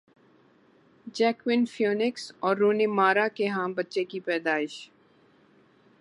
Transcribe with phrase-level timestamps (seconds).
[1.15, 4.73] Joaquin Phoenix اور Rooney Mara کے ہاں بچے کی پیدائش